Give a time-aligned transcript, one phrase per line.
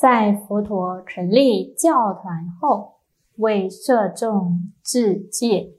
[0.00, 3.00] 在佛陀成立教团后，
[3.34, 5.72] 为摄众制戒。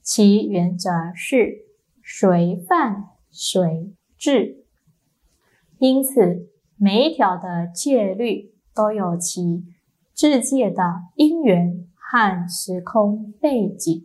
[0.00, 1.66] 其原则是
[2.02, 4.64] 随犯随治，
[5.78, 9.64] 因此每一条的戒律都有其
[10.14, 14.04] 制戒的因缘和时空背景，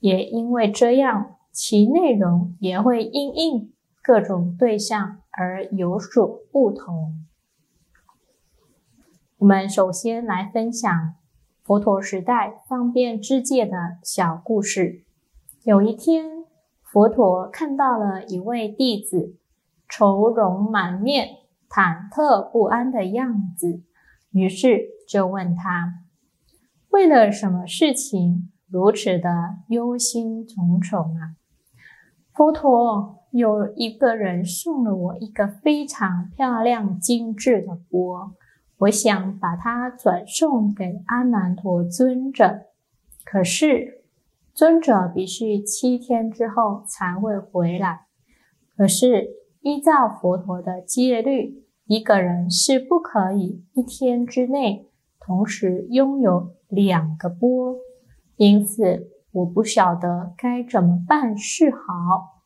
[0.00, 3.72] 也因为这样，其内容也会因应
[4.02, 7.24] 各种对象而有所不同。
[9.38, 11.14] 我们首先来分享。
[11.62, 15.04] 佛陀时代方便之戒的小故事。
[15.62, 16.44] 有一天，
[16.82, 19.36] 佛陀看到了一位弟子
[19.88, 21.36] 愁容满面、
[21.70, 23.80] 忐忑不安的样子，
[24.32, 26.00] 于是就问他
[26.90, 31.36] ：“为了什么事情如此的忧心忡忡啊？”
[32.34, 38.32] 佛陀有一个人送了我一个非常漂亮、精致的钵。
[38.78, 42.66] 我想把它转送给阿难陀尊者，
[43.24, 44.04] 可是
[44.54, 48.06] 尊者必须七天之后才会回来。
[48.76, 49.30] 可是
[49.62, 54.88] 依照佛陀的戒律，一个人是不可以一天之内
[55.18, 57.76] 同时拥有两个波，
[58.36, 62.44] 因此我不晓得该怎么办是好。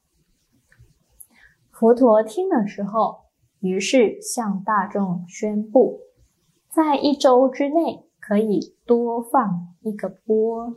[1.71, 3.25] 佛陀听了之后，
[3.61, 6.01] 于是向大众宣布。
[6.75, 10.75] 在一周之内可以多放一个波。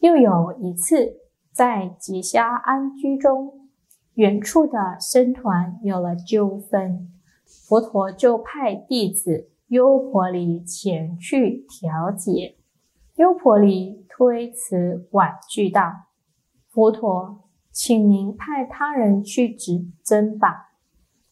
[0.00, 1.16] 又有一次，
[1.50, 3.70] 在结虾安居中，
[4.16, 7.10] 远处的僧团有了纠纷，
[7.66, 12.58] 佛陀就派弟子优婆离前去调解。
[13.16, 15.90] 优婆离推辞婉拒道
[16.68, 20.74] ：“佛陀，请您派他人去执针吧。”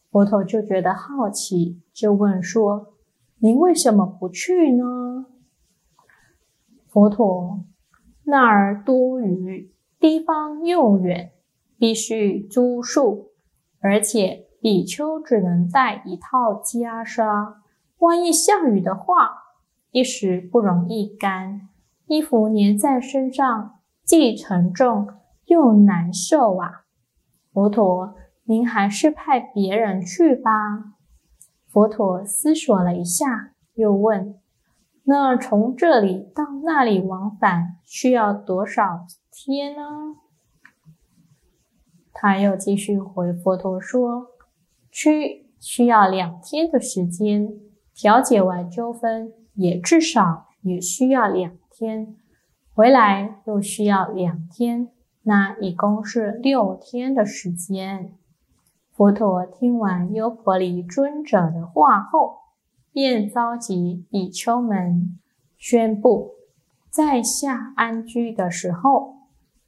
[0.09, 2.96] 佛陀就觉得好奇，就问说。
[3.39, 5.27] 您为什么不去呢？
[6.87, 7.63] 佛陀，
[8.23, 11.33] 那儿多雨，地方又远，
[11.77, 13.33] 必须租宿，
[13.79, 17.57] 而且比丘只能带一套袈裟，
[17.99, 19.29] 万一下雨的话，
[19.91, 21.69] 一时不容易干，
[22.07, 25.07] 衣服粘在身上，既沉重
[25.45, 26.85] 又难受啊！
[27.53, 28.15] 佛陀，
[28.45, 30.96] 您还是派别人去吧。
[31.77, 34.39] 佛陀思索了一下，又问
[35.05, 39.83] ：“那从这里到那里往返需要多少天呢？”
[42.11, 44.29] 他又继续回佛陀说
[44.89, 47.47] ：“去需要两天的时间，
[47.93, 52.15] 调解完纠纷也至少也需要两天，
[52.73, 54.89] 回来又需要两天，
[55.21, 58.13] 那一共是六天的时间。”
[58.97, 62.39] 佛陀听完优婆离尊者的话后，
[62.91, 65.19] 便召集比丘们，
[65.55, 66.31] 宣布：
[66.89, 69.17] 在下安居的时候，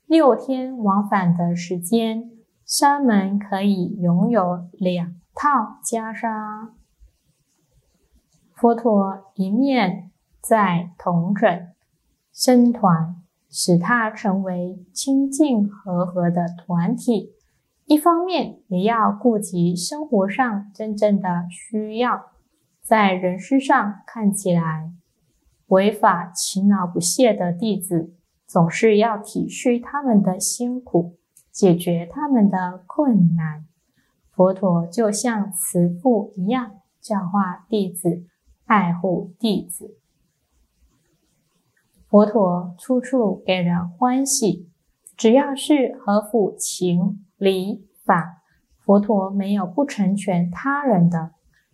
[0.07, 2.31] 六天往返的时间，
[2.65, 6.69] 沙门可以拥有两套袈裟。
[8.55, 10.09] 佛陀一面
[10.41, 11.67] 在统整
[12.31, 13.15] 僧团，
[13.47, 17.35] 使他成为清净和合的团体。
[17.89, 22.27] 一方面也要顾及生活上真正的需要，
[22.83, 24.91] 在人事上看起来
[25.69, 28.13] 违法勤劳不懈的弟子，
[28.45, 31.17] 总是要体恤他们的辛苦，
[31.51, 33.65] 解决他们的困难。
[34.29, 38.23] 佛陀就像慈父一样，教化弟子，
[38.65, 39.97] 爱护弟子。
[42.07, 44.69] 佛陀处处给人欢喜，
[45.17, 47.25] 只要是合乎情。
[47.39, 48.43] 理法，
[48.85, 51.31] 佛陀没有不成全他人的。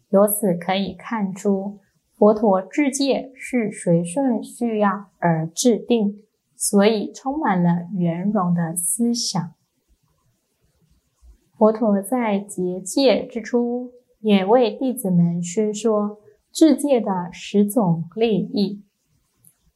[0.10, 1.80] 由此可以看出，
[2.14, 6.24] 佛陀制戒是随顺需要而制定，
[6.56, 9.54] 所以充满了圆融的思想。
[11.58, 16.20] 佛陀在结戒之初，也为弟子们宣说
[16.52, 18.84] 制戒的十种利益。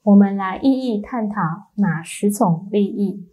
[0.03, 1.41] 我们来一一探讨
[1.75, 3.27] 哪十种利益。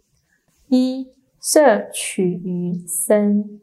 [0.67, 1.07] 一、
[1.41, 3.61] 摄取于身，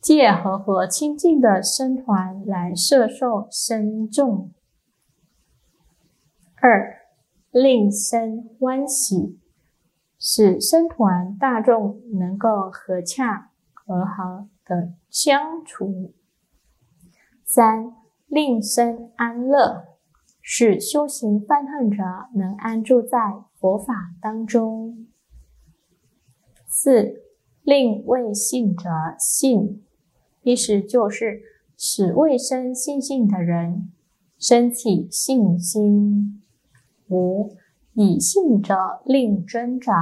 [0.00, 4.50] 借和合清净的僧团来摄受身众；
[6.56, 6.98] 二、
[7.50, 9.38] 令身欢喜，
[10.18, 13.50] 使僧团大众能够和洽。
[13.84, 16.14] 和好的相处。
[17.44, 17.92] 三
[18.26, 19.98] 令身安乐，
[20.40, 22.04] 使修行犯恨者
[22.34, 23.18] 能安住在
[23.58, 25.08] 佛法当中。
[26.74, 27.20] 四
[27.62, 28.88] 令未信者
[29.18, 29.84] 信，
[30.42, 31.42] 意思就是
[31.76, 33.92] 使未生信心的人
[34.38, 36.42] 升起信心。
[37.08, 37.54] 五
[37.92, 38.74] 以信者
[39.04, 39.94] 令增长，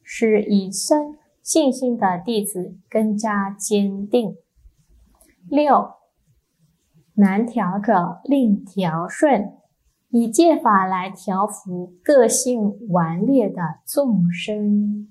[0.00, 1.16] 使以生。
[1.42, 4.36] 信心的弟子更加坚定。
[5.48, 5.90] 六
[7.14, 9.52] 难调者令调顺，
[10.10, 15.08] 以戒法来调伏个性顽劣的众生。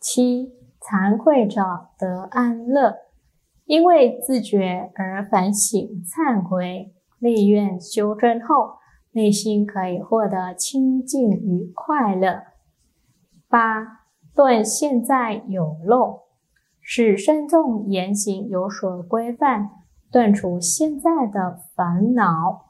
[0.00, 2.96] 七惭愧者得安乐，
[3.64, 8.78] 因为自觉而反省忏悔，立愿修正后，
[9.12, 12.42] 内心可以获得清净与快乐。
[13.48, 13.98] 八。
[14.34, 16.20] 断现在有漏，
[16.80, 19.70] 使身众言行有所规范，
[20.12, 22.66] 断除现在的烦恼。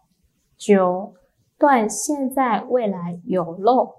[0.56, 1.12] 九
[1.58, 3.96] 断现在未来有漏，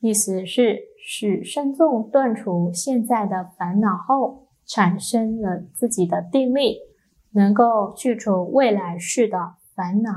[0.00, 6.78] 意思是使身众断除现在的烦恼后，产生了自己的定力，
[7.32, 10.12] 能够去除未来世的烦恼。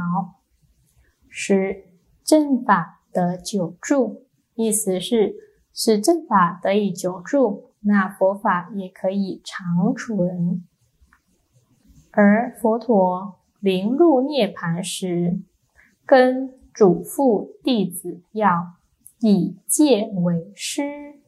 [1.30, 1.86] 十
[2.24, 4.25] 正法得久住，
[4.56, 5.36] 意思是。
[5.74, 10.66] 使正法得以久住，那佛法也可以长存。
[12.12, 15.39] 而佛陀临入涅盘时，
[16.06, 18.74] 跟嘱咐弟子要
[19.21, 21.21] 以戒为师。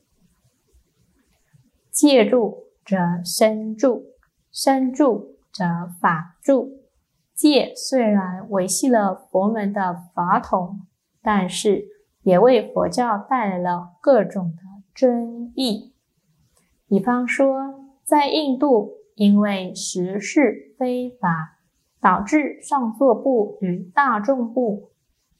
[1.90, 4.06] 戒住则身住，
[4.52, 5.64] 身住则
[6.02, 6.82] 法住。
[7.34, 10.82] 戒虽然维系了佛门的法统，
[11.22, 11.94] 但是。
[12.24, 14.62] 也为佛教带来了各种的
[14.94, 15.94] 争议。
[16.88, 21.58] 比方说，在印度，因为时事非法，
[22.00, 24.92] 导致上座部与大众部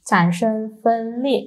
[0.06, 1.46] 产生分裂。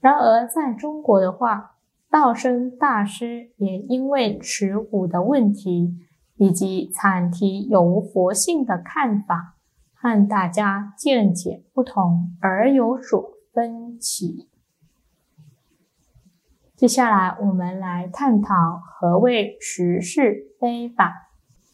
[0.00, 1.76] 然而，在中国的话，
[2.10, 5.96] 道生大师也因为持虎的问题
[6.36, 9.56] 以及阐题有无佛性的看法，
[9.94, 13.38] 和大家见解不同而有所。
[13.50, 14.46] 分歧。
[16.76, 21.12] 接下来，我们来探讨何谓时事非法。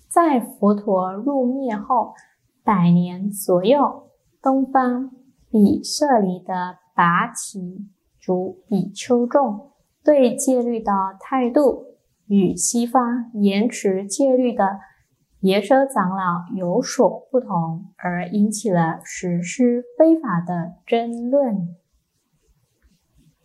[0.09, 2.15] 在佛陀入灭后
[2.63, 4.09] 百年左右，
[4.41, 5.11] 东方
[5.51, 7.87] 比舍里的拔旗
[8.25, 9.73] 族比丘众
[10.03, 11.85] 对戒律的态度，
[12.27, 14.79] 与西方延迟戒律的
[15.41, 21.69] 耶舍长老有所不同，而引起了实施非法的争论。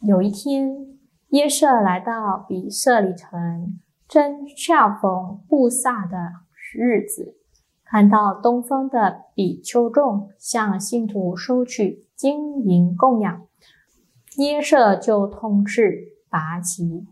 [0.02, 0.98] 有一天，
[1.32, 6.18] 耶舍来到比舍里城，正恰逢布萨的
[6.74, 7.36] 日子，
[7.84, 13.46] 看到东方的比丘众向信徒收取金银供养，
[14.40, 17.06] 耶舍就通知拔旗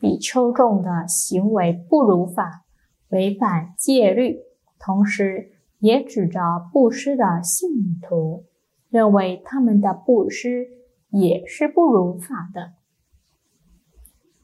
[0.00, 2.64] 比丘众的行为不如法。
[3.10, 4.38] 违反戒律，
[4.78, 6.40] 同时也指着
[6.72, 8.46] 布施的信徒，
[8.88, 10.68] 认为他们的布施
[11.10, 12.72] 也是不如法的。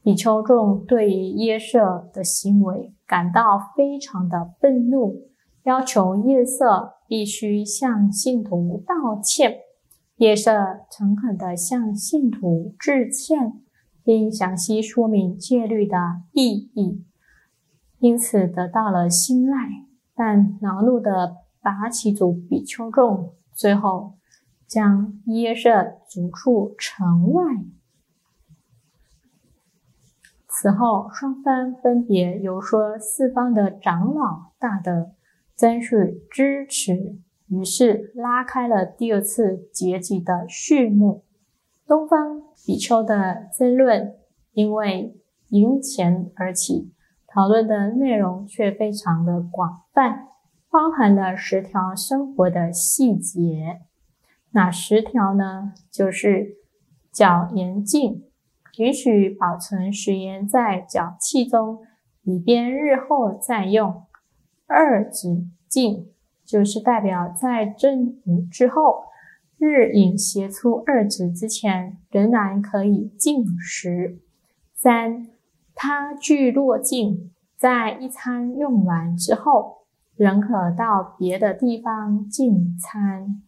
[0.03, 5.23] 比丘众对于耶舍的行为感到非常的愤怒，
[5.63, 9.57] 要求耶舍必须向信徒道歉。
[10.21, 10.51] 耶舍
[10.91, 13.59] 诚恳地向信徒致歉，
[14.03, 15.97] 并详细说明戒律的
[16.31, 17.03] 意义。
[17.97, 24.13] 因此得到了信赖，但恼怒的拔起族比丘众最后
[24.67, 27.43] 将耶舍逐出城外。
[30.47, 35.13] 此后，双方分别游说四方的长老大德
[35.57, 35.87] 争取
[36.29, 37.17] 支持，
[37.51, 41.25] 于是拉开了第二次结集的序幕。
[41.85, 44.15] 东方比丘的争论
[44.53, 45.15] 因为
[45.49, 46.93] 赢钱而起。
[47.27, 50.27] 讨论的内容却非常的广泛，
[50.69, 53.81] 包含了十条生活的细节。
[54.51, 55.71] 哪十条呢？
[55.89, 56.57] 就是
[57.09, 58.25] 角严净，
[58.77, 61.79] 允许保存食盐在脚器中，
[62.23, 64.03] 以便日后再用。
[64.67, 66.11] 二指净，
[66.51, 69.05] 就是代表在正午之后，
[69.57, 74.19] 日影斜出二指之前，仍然可以进食。
[74.73, 75.29] 三
[75.73, 79.77] 他具落尽，在一餐用完之后。
[80.17, 83.41] 仍可到别的地方进餐。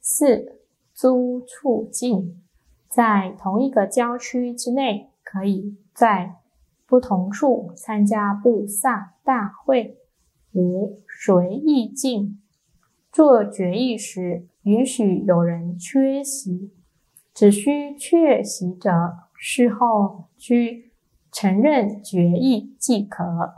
[0.00, 0.62] 四
[0.94, 2.40] 租处近，
[2.88, 6.36] 在同一个郊区之内，可以在
[6.86, 9.98] 不同处参加布萨大会。
[10.56, 12.42] 五随意进，
[13.12, 16.72] 做决议时允许有人缺席，
[17.32, 18.90] 只需缺席者
[19.38, 20.90] 事后需
[21.30, 23.54] 承认决议即可。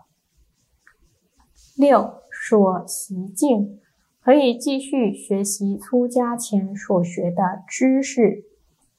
[1.74, 2.18] 六。
[2.40, 3.80] 所习境
[4.20, 8.44] 可以继续学习出家前所学的知识。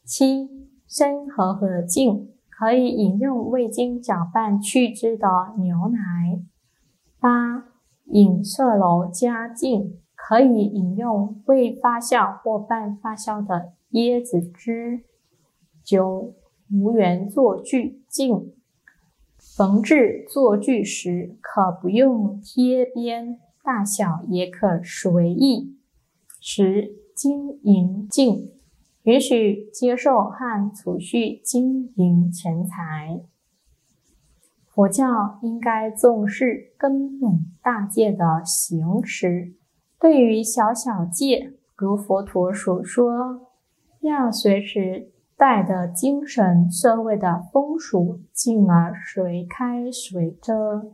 [0.03, 0.49] 七
[0.85, 5.27] 生和合境可以饮用未经搅拌去脂的
[5.57, 6.43] 牛奶。
[8.09, 15.01] 八饮色楼加净可以饮用未发酵或半发酵的椰子汁。
[15.83, 16.33] 九
[16.71, 18.53] 无缘作具净。
[19.37, 25.75] 缝制做具时，可不用贴边，大小也可随意。
[26.41, 28.51] 十金银净，
[29.03, 33.21] 允许接受和储蓄金银钱财。
[34.79, 37.29] 佛教应该重视根本
[37.61, 39.51] 大戒的行持，
[39.99, 43.49] 对于小小戒，如佛陀所说，
[43.99, 45.11] 要随时。
[45.35, 50.93] 带的精神社会的风俗，进而随开随遮。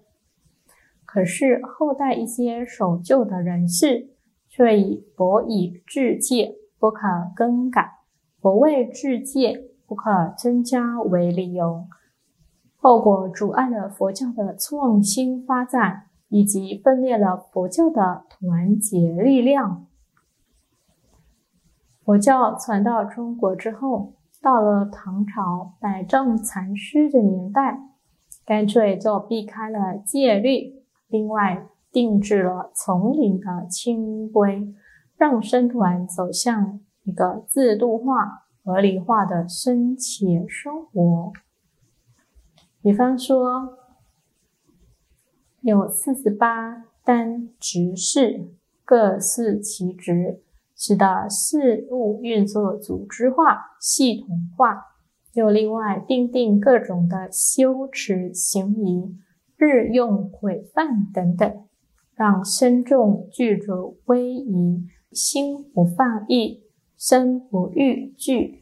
[1.06, 4.10] 可是后代一些守旧的人士，
[4.50, 7.02] 却以佛以治戒不可
[7.36, 8.00] 更改，
[8.42, 11.86] 佛为治戒不可增加为理由，
[12.86, 19.88] 后果阻碍了佛教的创新发展，以及分裂了佛教的团结力量。
[22.04, 24.14] 佛教传到中国之后。
[24.40, 27.80] 到了唐朝百丈禅师的年代，
[28.46, 34.72] 干脆就避开了戒律，另外定制了丛林的清规，
[35.18, 41.34] 让僧团走向一个制度化、合理化的生前生活。
[42.86, 43.80] 比方说，
[45.62, 48.46] 有四十八单执事，
[48.84, 50.44] 各司其职。
[50.76, 54.84] 使得事物运作组织化、系统化，
[55.34, 59.18] 又另外定定各种的修持行仪、
[59.58, 61.66] 日用规范等等，
[62.14, 66.62] 让身众具足威仪，心不放逸，
[66.96, 68.62] 身不逾矩，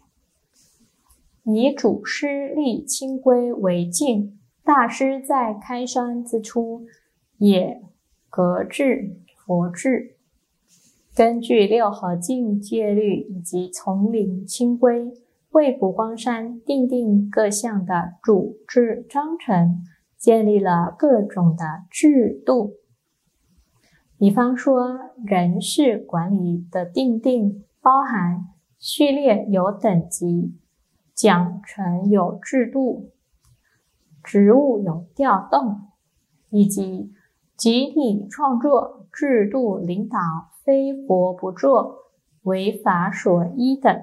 [1.44, 4.40] 以主师立清规为镜。
[4.64, 6.86] 大师在开山之初，
[7.38, 7.82] 也
[8.30, 10.16] 格制佛制。
[11.14, 15.14] 根据六合境戒律以及丛林清规，
[15.52, 19.84] 为普光山定定各项的主制章程，
[20.18, 22.76] 建立了各种的制度。
[24.18, 28.46] 比方说，人事管理的定定，包含
[28.80, 30.54] 序列有等级，
[31.13, 33.12] 奖惩有制度，
[34.24, 35.89] 职务有调动，
[36.50, 37.13] 以及
[37.55, 40.17] 集体创作制度领导。
[40.65, 41.98] 非佛不作，
[42.43, 43.93] 违法所依等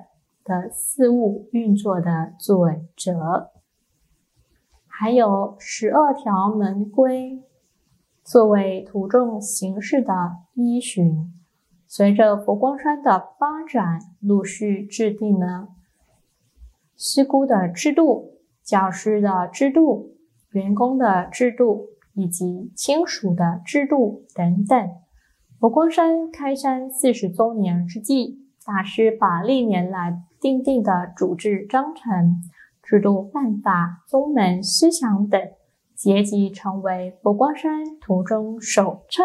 [0.44, 3.48] 的事物运作的准则，
[4.86, 7.42] 还有十二条门规，
[8.22, 10.12] 作为途众行事的
[10.52, 11.32] 依循。
[11.86, 15.68] 随着佛光山的发展，陆续制定了
[17.02, 20.19] 师姑的制度、教师的制度、
[20.50, 24.88] 员工的制度以及亲属的制度等等。
[25.59, 32.42] 佛光山开山四十周年之际，大师把历年来定定的主治章程、
[32.83, 35.40] 制度办法、宗门思想等
[35.97, 39.23] 结集成为《佛光山图中手册》，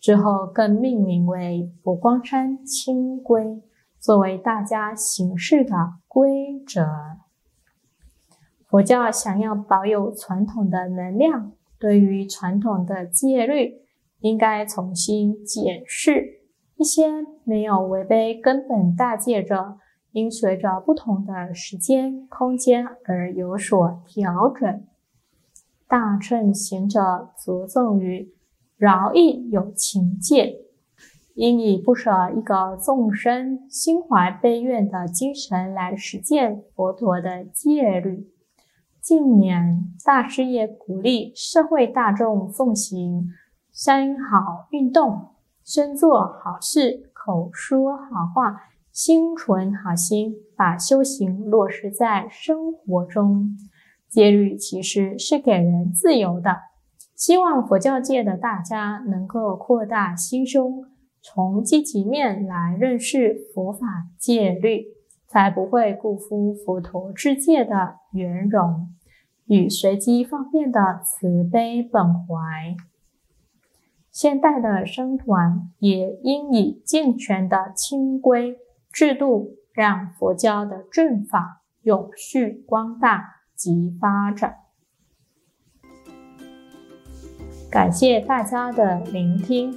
[0.00, 3.44] 之后更命名为《佛光山清规》，
[4.00, 5.72] 作为大家行事的
[6.16, 6.86] 规则。
[8.64, 13.82] 佛教想要保有传统的能量，对于传统的戒律。
[14.20, 16.40] 应该重新检视
[16.76, 17.06] 一些
[17.44, 19.76] 没有违背根本大戒者，
[20.12, 24.86] 应随着不同的时间、空间而有所调整。
[25.86, 28.32] 大乘行者着重于
[28.78, 30.62] 饶益有情戒，
[31.36, 38.32] 应以不舍一个众生、心怀悲愿的精神来实践佛陀的戒律。
[39.02, 43.28] 近年，大师也鼓励社会大众奉行
[43.70, 45.28] 三好运动，
[45.62, 53.54] 身做好事，口说好话，心存好心，把修行落实在生活中。
[54.08, 56.56] 戒律其实是给人自由的，
[57.14, 60.86] 希望佛教界的大家能够扩大心胸，
[61.28, 64.86] 从积极面来认识佛法戒律，
[65.26, 68.94] 才不会辜负佛陀之戒的圆融。
[69.46, 72.76] 与随机方便的慈悲本怀，
[74.12, 78.56] 现代的僧团也应以健全的清规
[78.92, 84.58] 制度，让佛教的正法永续光大及发展。
[87.68, 89.76] 感谢大家的聆听，